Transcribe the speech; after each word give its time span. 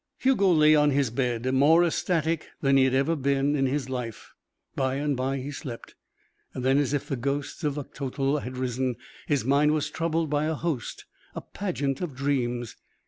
Hugo 0.17 0.51
lay 0.51 0.73
on 0.73 0.89
his 0.89 1.11
bed, 1.11 1.53
more 1.53 1.83
ecstatic 1.83 2.49
than 2.59 2.75
he 2.75 2.85
had 2.85 2.95
ever 2.95 3.15
been 3.15 3.55
in 3.55 3.67
his 3.67 3.87
life. 3.87 4.33
By 4.75 4.95
and 4.95 5.15
by 5.15 5.37
he 5.37 5.51
slept. 5.51 5.93
Then, 6.55 6.79
as 6.79 6.91
if 6.95 7.07
the 7.07 7.15
ghosts 7.15 7.63
of 7.63 7.77
Uctotol 7.77 8.39
had 8.41 8.57
risen, 8.57 8.95
his 9.27 9.45
mind 9.45 9.73
was 9.73 9.91
troubled 9.91 10.27
by 10.27 10.45
a 10.45 10.55
host, 10.55 11.05
a 11.35 11.41
pageant 11.41 12.01
of 12.01 12.15
dreams. 12.15 12.77